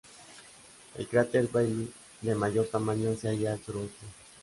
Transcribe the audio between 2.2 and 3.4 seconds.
de mayor tamaño, se